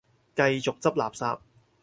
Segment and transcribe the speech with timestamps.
[0.35, 1.39] 繼續執垃圾